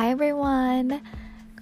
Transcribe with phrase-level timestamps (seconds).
[0.00, 1.02] Hi everyone!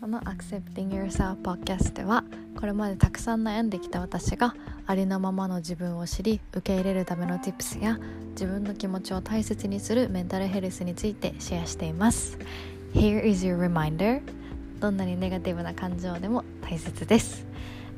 [0.01, 2.23] この Accepting Yourself Podcast では
[2.57, 4.55] これまでたくさん悩んできた私が
[4.87, 7.99] ありのままの自分を知り受け入れるための Tips や
[8.35, 12.39] 自分の気持ちを大切にするメンタルヘルスについてシェアしています
[12.95, 14.23] Here is your reminder
[14.79, 17.45] どんなにネガティブな感情でも大切です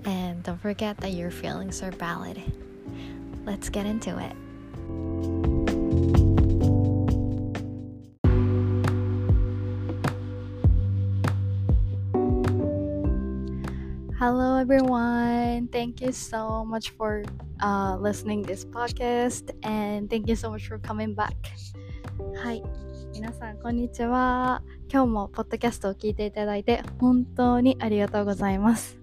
[0.07, 2.41] And don't forget that your feelings are valid
[3.45, 4.35] Let's get into it
[14.31, 15.67] Hello everyone.
[15.73, 17.25] Thank you so much for
[17.59, 21.35] uh, listening this podcast and thank you so much for coming back.
[22.37, 22.63] はい。
[23.13, 24.63] 皆さんこんにちは。
[24.89, 29.01] 今日もポッドキャストを聞いていただいて本当にありがとうございます。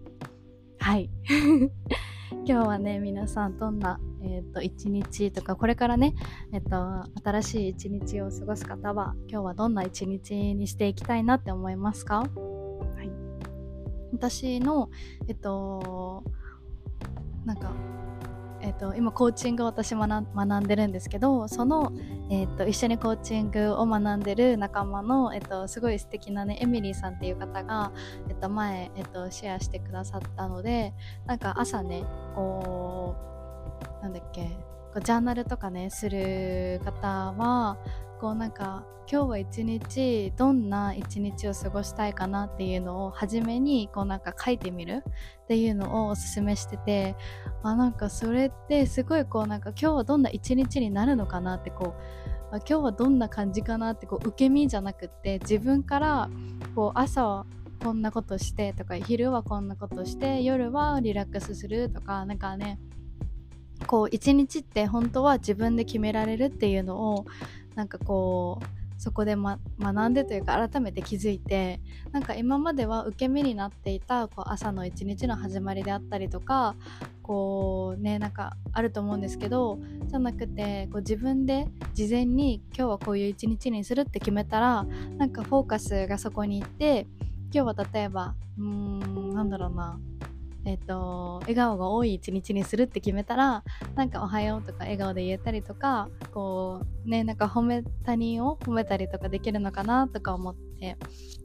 [0.80, 1.10] はい。
[2.32, 6.16] 今日はね、皆さんどんな、えーと、一日とか、これからね、
[6.54, 12.24] えっ、ー、と、新しい一日を過ごす方は、今日はどんな一日にしていきたいなって思いますか？
[14.18, 14.90] 私の
[15.28, 16.24] えっと
[17.46, 17.72] なんか
[18.60, 21.94] えっと、今コーチングを私学んでるんですけどその、
[22.30, 27.92] えっと、一緒にコーチングを学んでる仲間の、えっと、すごい素敵なねエミリーさんっていう方が、
[28.28, 30.94] えっと、前、えっと、シェアしてくださったので
[31.26, 32.04] なんか朝ね
[32.36, 33.16] こ
[34.02, 34.42] うなんだっけ
[34.94, 37.78] こうジャーナルとかねする方は
[38.20, 45.04] こうなんか今日は一日どんな一日を過ごしたいかなっていうのを初めにこうなんか書いてみる
[45.44, 47.16] っていうのをおすすめしてて
[47.64, 51.96] あなんかそれってすごいこうなんか今日はどんな一日になるのかなってこ
[52.52, 56.30] う今日はどんな感じかなってこう受け身じゃなくって自分から
[56.76, 57.46] こう朝は
[57.84, 62.80] こんなことしてとか昼はこんなことして夜はリラックスするとかなんかね
[63.86, 67.26] こう一日って本当は自分で決められるっていうのを
[67.78, 68.66] なんかこう
[68.98, 71.80] そこで、ま、学んでというか改めて気づいて
[72.12, 76.76] なんか今までは受け身になっていたこう朝の一日の始まりであったりとか
[77.22, 79.78] こうねなんかあると思うんですけど
[80.08, 84.84] じゃなくてこう自分で事前に今日はこういう一日にするって決めたら
[85.18, 87.06] なんかフォーカスがそこに行って
[87.54, 90.00] 今日は例えばうーんなんだろうな
[90.68, 93.64] えっ、と笑顔が多い一日にするって決めたら
[93.96, 100.98] なんか「おはよう」とか笑顔で言えたりとかこうねなんか褒め他人を褒めたりとかできるのかなとか思って。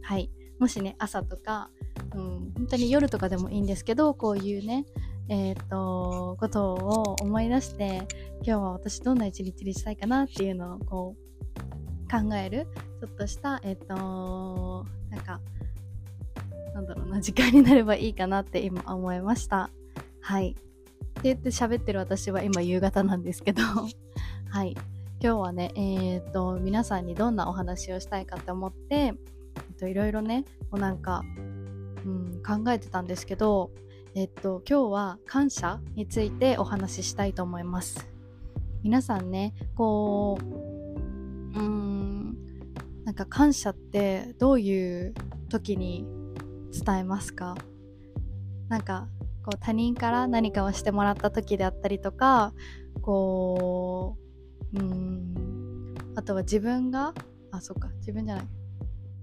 [0.03, 0.31] はい。
[0.59, 1.71] もしね朝とか、
[2.15, 4.87] うん、本当に夜とかでもいいんですけどこういうね
[5.29, 8.07] えっ、ー、とことを思い出して
[8.43, 11.23] 今日は私どんな一日にしたいかなっていうのをこう
[12.09, 12.69] 考える
[13.01, 15.41] ちょっとしたえっ、ー、となんか
[16.75, 19.71] なんだろうな時間になればいいかなって今思いました。
[20.21, 20.51] はい。
[20.51, 23.63] って言って喋ってる私は今夕方なんですけど。
[24.49, 24.77] はい。
[25.21, 29.15] 今日はねえっ、と皆さんにどんなお話をしたいかって思って、
[29.83, 31.23] いろいろねこうなんか、
[32.05, 33.71] うん、考えてたんですけど
[34.15, 38.09] えっと今日は感謝についてお話ししたいと思います。
[38.83, 40.39] 皆さんねこ
[41.55, 42.37] ううん
[43.05, 45.15] なんか感謝ってどういう
[45.49, 46.05] 時に
[46.73, 47.55] 伝えますか？
[48.69, 49.07] なんか
[49.45, 52.55] こう他人から何かをしてもらった時であったりとか
[53.03, 54.17] こ
[54.75, 57.13] ううんあとは自分が
[57.51, 58.45] あそっか自分じゃない、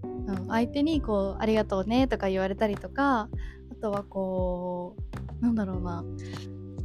[0.03, 3.29] うん、相手にこう「ありがとうね」とか言われたりとか
[3.71, 4.95] あとはこ
[5.41, 6.03] うなんだろうな。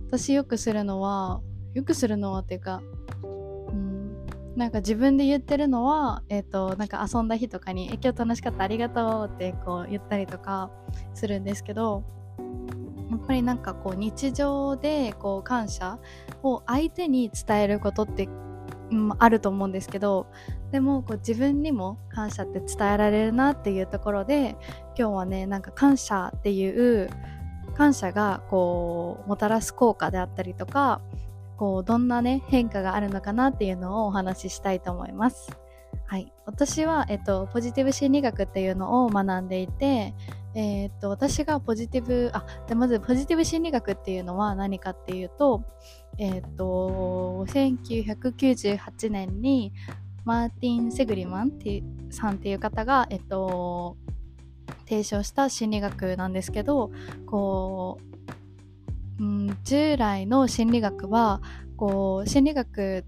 [0.06, 1.40] 私よくするのは
[1.74, 2.80] よくするのはっていうか
[4.56, 10.70] なんか自分で言ってるのは、え、ー、と、なんか遊んだ日とかに、今日楽しかった、ありがとうってこう言ったりとか
[11.12, 12.04] するんですけど、
[13.10, 15.98] やっぱりなんかこう日常でこう感謝
[16.42, 18.28] を相手に伝えることって、
[19.18, 20.26] あると思うんですけど、
[20.70, 24.56] でもこう自分にも感謝って伝えられるなっていうところで、
[24.96, 27.10] 今日はね、なんか感謝っていう
[27.76, 31.00] 感謝がこうもたらす効果であったりとか
[31.56, 35.56] こうどんなね変化があるのかなっていうのをお話ししたいと思います。
[36.06, 40.14] はい、私は、えっと、ポジティブ心理学っていうのを学んでいて、
[40.54, 45.64] えー、っと私がポジティブあでまずポジティブ心理学っていうのは何かっていうと,、
[46.18, 49.72] えー、っと1998年に
[50.24, 53.96] マーティン・セグリマンってさんっていう方が、えっと、
[54.88, 56.90] 提唱した心理学なんですけど
[57.26, 58.13] こう
[59.20, 61.40] うん、従来の心理学は
[61.76, 63.04] こう心理学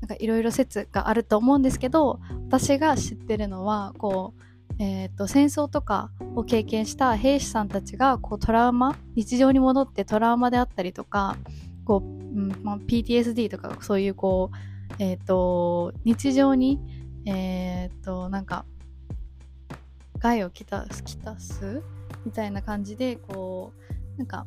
[0.00, 4.34] なんかいろいろ説があると思うんですけど私が知ってるのはこ
[4.78, 11.36] う、えーと、戦争とかを経験した兵士さんたちがこうトラウマ日常に戻ってトラウマであったりとか
[11.84, 16.80] こう、うんまあ、PTSD とかそういうこう、えーと、日常に、
[17.26, 18.64] えーとなんか
[20.18, 21.82] 害をきたきたす？
[22.24, 23.72] みたいな感じでこ
[24.16, 24.46] うなんか、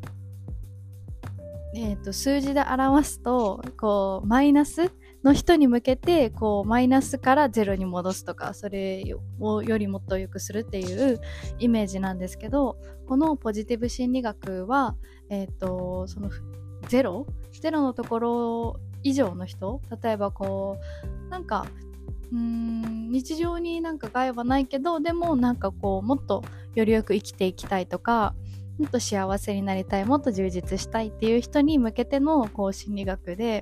[1.75, 4.92] えーと、数字で表すとこうマイナス
[5.24, 9.04] の人に向けてこうマイナスからゼロに戻すとかそれ
[9.39, 11.19] をよりもっと良くするっていう
[11.60, 12.77] イメージなんですけど
[13.07, 14.95] このポジティブ心理学は、
[15.30, 16.31] えーと、その
[16.88, 17.27] ゼロ？
[17.51, 19.81] ゼロのところ以上の人？
[20.01, 20.77] 例えばこ
[21.27, 21.68] うなんか
[22.31, 26.44] うん日常になんか害はないけどでもなんかこうもっと
[26.75, 28.33] よりよく生きていきたいとか
[28.79, 33.61] もっと幸せになりたいもっと充実したいっていう人に向けてのこう心理学で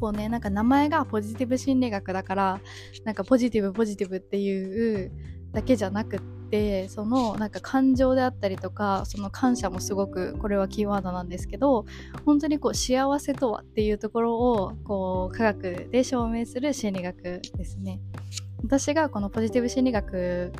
[0.00, 2.60] こうねなんか名前がポジティブ心理学だから
[3.04, 5.12] なんかポジティブポジティブっていう
[5.52, 6.20] だけじゃなくっ
[6.50, 11.84] てそのなんか感情であったりとかその感謝もすごくこれはキーワードなんですけど
[12.24, 18.00] 本当にこう幸せとはっていうところをこう科学で証明する心理学ですね。
[18.62, 20.52] 私がこのポジティブ心理学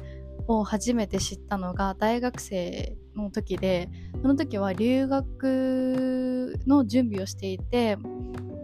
[0.59, 3.89] を初めて知ったのが大学生の時で
[4.23, 7.97] その時は留学の準備をしていて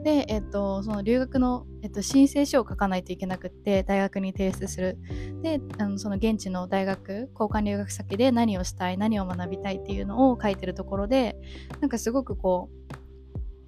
[0.03, 4.99] で、えっと、その留学の、えっと、申請書を書かないといけなくって大学に提出する。
[5.43, 11.37] であのその現地の大学交換留学先で何をしたい何を学びたいっていうのを書いてるところで
[11.81, 12.71] なんかすごくこ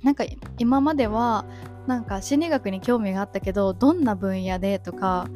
[0.03, 0.25] うなんか
[0.59, 1.45] 今までは
[1.89, 5.27] なんか心理学に興味があったけどどんな分野でとか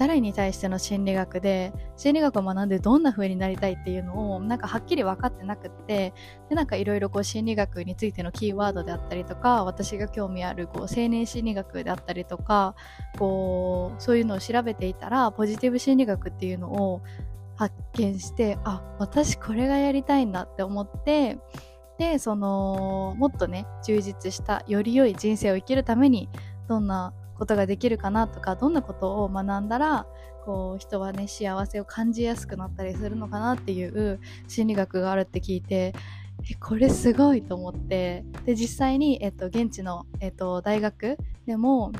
[0.00, 6.14] 誰に対しての心理学で心理学を学んでどんな風になりたいっていうのをなんかはっきり分かってなくって
[6.48, 12.74] でなんかいろいろ心理学についてのキーワードであったりとか私が興味あるこう青年心理学であったりとか
[13.18, 17.02] こうそういうのを調べていたらポジティブ心理学っていうのを
[17.56, 21.36] 発見してあ私これがやりたいんだって思って
[21.98, 26.30] でそのもっとね充実したより良い人生を生きるために
[26.68, 30.06] どんなことができるかなとかどんなことを学んだら
[30.44, 35.94] こう人はね幸せを感じやすくなったりするのかなっていう心理学があるって聞いて
[36.50, 41.16] えこれすごいと思ってで実際に、えっと、現地の、えっと、大学
[41.46, 41.92] でも、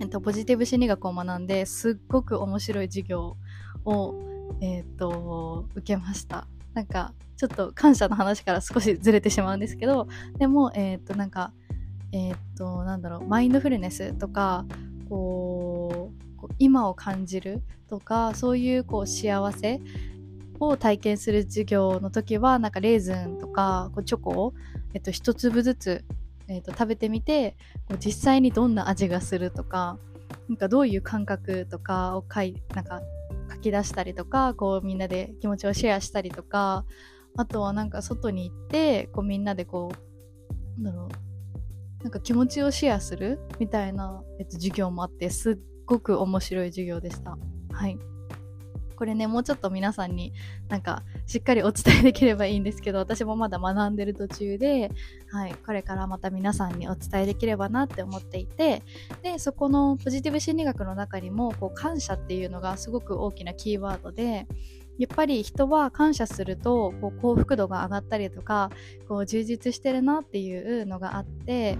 [0.00, 3.36] えっと、ポジティブ心理学を学んですっごく面白い授業
[3.84, 4.14] を、
[4.62, 6.46] えっと、受けました。
[6.72, 10.08] なんかちょっと感謝の話から少しずれてしまうんですけど
[10.38, 11.52] でもえっとなんか
[12.16, 14.64] えー、っとなんだろうマインドフルネスとか
[15.10, 16.10] こ
[16.42, 19.80] う今を感じるとかそういうこう幸せ
[20.58, 24.54] を体験する授業の時はなんかレーズンとかこうチョコを、
[24.94, 26.04] えっと、一粒ずつ、
[26.48, 29.98] えっと、食べてみてこう実際にどんな味がするとか
[30.48, 33.02] なんかどういう感覚とかを書いなんか
[33.52, 36.86] 書き出したりとかこうみんなで気持ちをシェアしたりとか
[37.36, 39.92] あとはなんか外に行ってこうみんなでこ
[40.78, 41.25] うなんだろう
[42.02, 47.36] なんか気持ちをシェアするみたいな、えっと、授業もあってすっごく面白い授業でした。
[47.72, 47.98] はい
[48.96, 50.32] これねもうちょっと皆さんに
[50.68, 54.90] なんかしっかりお伝えできればいいんですけど私もまだ学んでる途中で、
[55.30, 58.82] はい、これからまた皆さんにお伝えできればなって思っていて
[59.22, 64.46] でそこのポジティブ心理学の中にもこう感謝っていうのがすごく大きなキーワードで
[64.98, 68.70] やっぱり人は感謝するとこう幸福度が上がったりとか
[69.08, 71.78] こう充実してるなっていうのがあって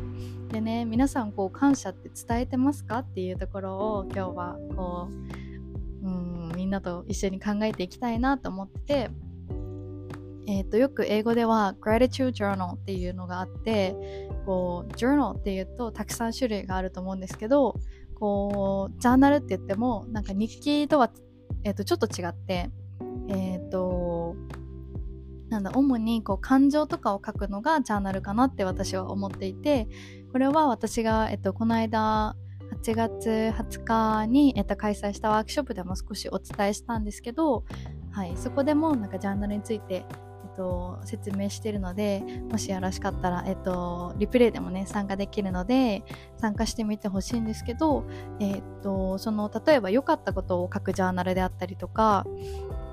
[0.49, 2.99] でね皆さんこう感謝って伝えてますか？
[2.99, 5.09] っていうところを今日はこ
[6.03, 9.11] ううんみんなと一緒に考えていきたいなと思ってて、
[10.47, 17.75] えー、とよく英語では gratitude journal っていうのがあってこう journal っていうとたくさん種類があると思うんですけど
[18.15, 21.11] こうジャーナルって言ってもなんか日記とは、
[21.65, 22.71] えー、とちょっと違って
[23.29, 24.37] えっ、ー、と
[25.49, 29.89] なんだ主にこう感情とかを書くのがジャーナルかなって私は思っていて
[30.33, 32.37] これは私が、えっと、この間
[32.83, 37.65] 8月20日に、えっと、開催したワークショップでも少しお伝えしたんですけど、
[38.11, 46.03] はい、そこでもなんかジャーナルについて、えっと、説明しているのでもしよろしかったら、えっと、リプレイでもね参加できるので
[46.39, 48.05] 参加してみてほしいんですけど、
[48.41, 52.27] えっと、その例えば良かったことを書くジャーナルであったりとか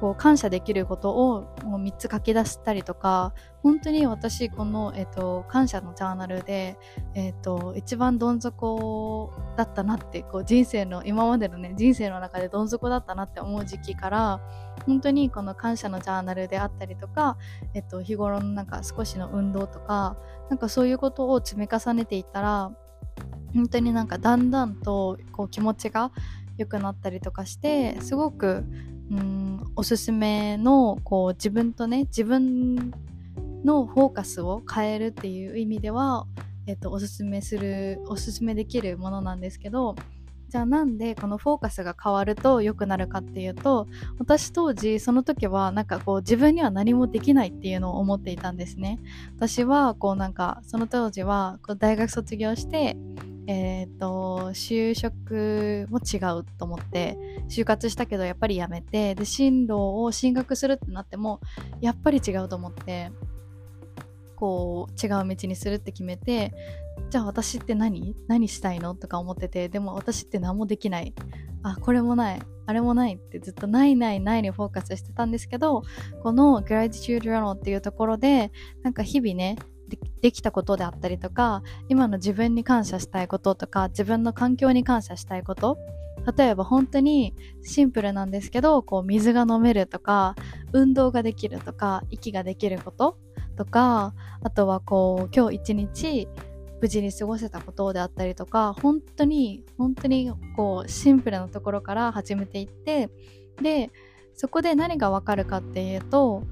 [0.04, 6.78] こう感謝できることをもう3つ書き出したりとか本当に私この、えーと、感謝のジャーナルで、
[7.16, 14.42] えーと、一番どん底だったなってこう人生の今までのね人生の中でどん底だったなって思う時期から
[14.86, 17.38] 本当にこの感謝のジャーナルであったりとか、
[17.74, 20.18] えっ、と、日頃のなんか少しの運動とか
[20.50, 22.74] なんかそういうことを積み重ねていったら
[23.54, 26.12] 本当になんかだんだんとこう気持ちが
[26.58, 28.66] 良くなったりとかしてすごく
[29.14, 32.92] うんおすすめのこう自分とね自分
[33.64, 36.26] のフォーカスを変えるっていう意味では、
[36.68, 39.96] えっと、おすすめするおすすめできるものなんですけど
[40.50, 43.88] じゃあなんでこのフォーカスが変わると良くなるかっていうと
[44.20, 49.00] 私当時その時はなんかこう自分には何もできないっていうのを思っていたんですね。
[49.36, 52.96] 私はこうなんかその当時はこう大学卒業して
[53.48, 57.18] えっ、ー、と就職も違うと思って
[57.50, 61.42] 就活したけどやっぱりやめてで進路を進学するってなっても
[61.82, 63.12] やっぱり違うと思って
[64.36, 66.54] こう違う道にするって決めて
[67.10, 68.16] じゃあ私って何？
[68.28, 68.96] 何したいの？
[68.96, 71.14] とか思っててでも私って何もできない。
[71.64, 72.42] あこれもない。
[72.66, 75.84] あれもないってずっとないないないにフォーカスしてたんですけど
[76.22, 78.52] この Gratitude Journal っていうところで
[78.84, 79.58] なんか日々ね
[80.24, 85.78] できたことであったりとか今の自分に感謝したいこととか自分の環境に感謝したいこと。
[86.38, 90.36] 例えば本当にシンプルなんですけどこう水が飲めるとか
[90.72, 93.18] 運動ができるとか息ができること
[93.58, 96.28] とかあとはこう今日一日
[96.80, 103.10] 無事に過ごせたことであったりとか本当に本当にこうシンプルなところから始めていって
[103.62, 103.90] で
[104.34, 106.44] そこで何がわかるかっていうと,、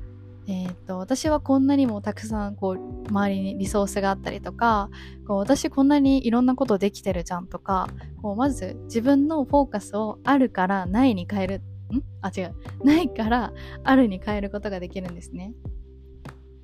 [0.48, 4.90] えーと、私はこんなにもたくさんこう周りにリソースがあったりとか
[5.28, 7.88] こう私こんなにいろんなことできてるじゃんとか
[8.22, 11.62] こうまず自分のフォーカスをあるからないに変える
[11.94, 12.02] ん？
[12.22, 15.54] あ違うないからあるに変えることができるんですね。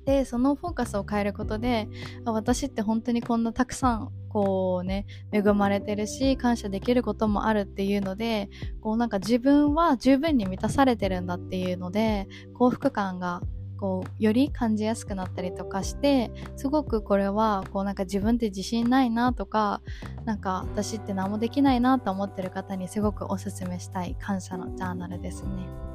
[0.04, 1.86] でそのフォーカスを変えることで
[2.24, 8.48] 私って本当にこんなたくさんこうね恵まれてるし感謝できることもあるっていうので
[8.80, 13.42] こうなんか自分は十分に満たされてるんだっていうので幸福感が
[13.78, 19.80] こうより感じやすくなったりとかしてすごくこれはこうなんか自分って自信ないなとか
[20.24, 25.88] なんか私って何もできないなと思ってる方にすごくおすすめしたい感謝のジャーナルですね。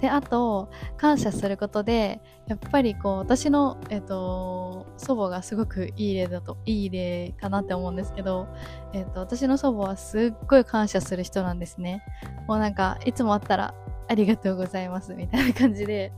[0.00, 8.46] であと感謝することでやっぱりこう私の、えーと、祖母がすごくいい例だといい例かなって思うんですけど、
[8.92, 12.02] えーと、私の祖母はすっごい感謝する人なんですね
[12.46, 13.74] もうなんかいつも会ったら
[14.08, 16.12] ありがとうございますみたいな感じで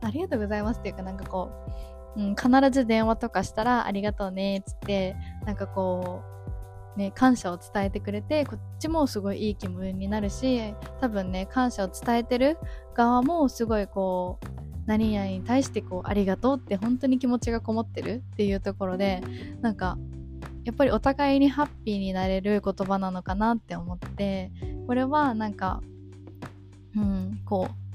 [0.00, 1.50] ありがとうございますっていうかなんかこ
[2.16, 6.38] う、うん、必ず電話とかしたらありがとうねっつってなんかこう
[6.98, 12.58] ね、感謝を伝えてくれてこっちもすごいいい気分になるし多分ね感謝を伝えてる
[12.92, 14.46] 側もすごいこう
[14.86, 19.22] 何々に対してこうありがとうって本当に気持ちがこもってるっていうところで
[19.60, 19.96] なんか
[20.64, 24.50] やっぱりお互いにハッピーになれる言葉なのかなって思って
[24.88, 25.80] これはなんか
[26.96, 27.87] うんこう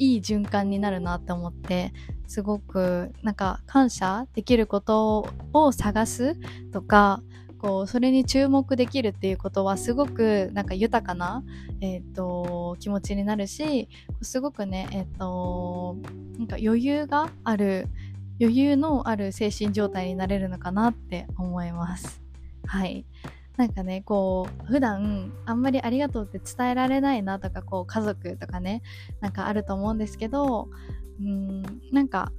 [0.00, 1.92] いい循環になるなって思って
[2.26, 6.36] すごくなんか感謝できることを探す
[6.72, 7.22] とか
[7.58, 11.44] こうそれに注目できるっていうことはすごくなんか豊かな、
[11.82, 13.90] えーと、気持ちになるし
[14.22, 15.98] すごくね、えーと、
[16.38, 17.86] なんか余裕がある
[18.40, 22.22] 余裕のある精神状態になれるのかなって思います。
[22.64, 23.04] はい
[23.60, 28.80] なんかねこう普段あんまりありがとうって伝えられないなとかこう家族とかね
[29.20, 30.70] なんかあると思うんですけど
[31.20, 31.62] うん
[31.92, 32.32] なんか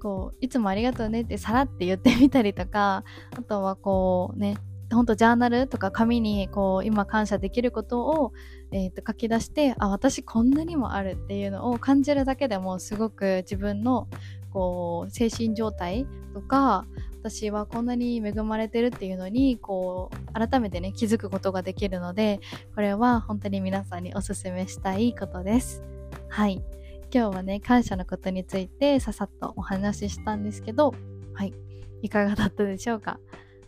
[0.00, 3.04] こういつもありがとうねってさらって言ってみたりとか
[3.36, 4.56] あとはこうね
[4.90, 8.32] ほんとジャーナルとか紙にこう今感謝できることを、
[8.72, 14.08] えー、と書き出してあ私こんなにもあるっていうのを感じるだけでもすごく自分の
[14.50, 16.86] こう精神状態とか
[17.20, 22.40] 私はこんなに恵まれてるっていうのにこう改めてね気づくことができるので
[22.74, 25.82] これは本当に皆さんにおすすめしたいことです。
[26.28, 26.62] はい
[27.10, 30.94] 今日はね、感謝のことについてささっとお話ししたんですけど、
[31.32, 31.54] はい。
[32.02, 33.18] いかがだったでしょうか？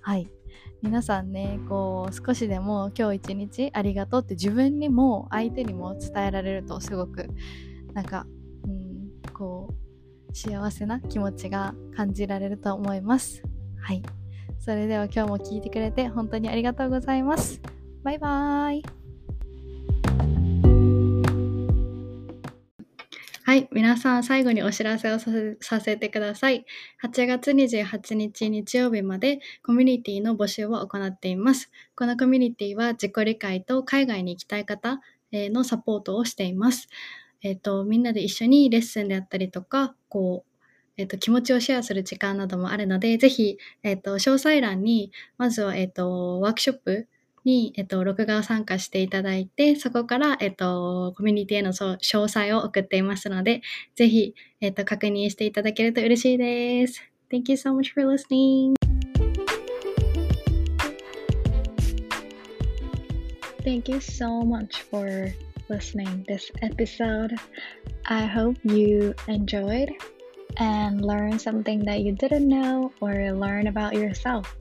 [0.02, 0.30] はい。
[0.82, 7.30] 皆さんね、こう、少しでも今日一日ありがとうって自分にも相手にも伝えられるとすごく、
[7.94, 8.26] なんか、
[8.64, 9.74] うん、こう、
[10.32, 13.42] 幸せな気持ちが感じられると思います。
[13.80, 14.02] はい。
[14.58, 17.60] それでは今日も聞いてくれて本当にありがとうございます。
[18.02, 19.00] バイバーイ。
[23.50, 26.64] はい、皆さん最後にお知らせをさせてください。
[27.02, 31.68] 8月28日日曜日までコミュニティの募集を行っています。
[31.96, 35.00] このコミュニティは自己理解と海外に行きたい方
[35.32, 36.88] のサポートをしています。
[37.42, 40.50] えっ、ー、と、みんなで一緒にレッスンであったりとか、こう、
[40.96, 47.08] えっ、ー、と、気持ちをシェアする時間などもあるので、ぜひ、えっ、と、詳細欄に、まずは、えっ、と、ワークショップ
[47.44, 53.62] に、えっと、録画を参加していただいて、そこから、えっと、コミュニティへの詳細を送っていますので、
[53.96, 57.02] ぜひ、えっと、確認していただけると嬉しいです。
[57.30, 58.74] Thank you so much for listening.
[63.62, 65.32] Thank you so much for
[65.70, 67.38] listening this episode.
[68.06, 69.90] I hope you enjoyed
[70.56, 74.54] and learned something that you didn't know or learn about yourself.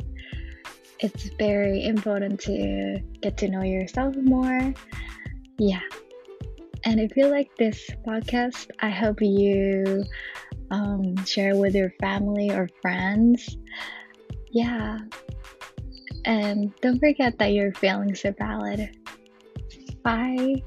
[0.99, 4.73] it's very important to get to know yourself more.
[5.57, 5.81] Yeah.
[6.85, 10.03] And if you like this podcast, I hope you
[10.71, 13.57] um, share with your family or friends.
[14.51, 14.99] Yeah.
[16.25, 18.95] And don't forget that your feelings are valid.
[20.03, 20.63] Bye.